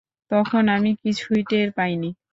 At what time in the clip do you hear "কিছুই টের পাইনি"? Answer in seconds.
1.03-2.09